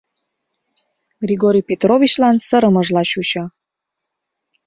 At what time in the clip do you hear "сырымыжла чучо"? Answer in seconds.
2.47-3.43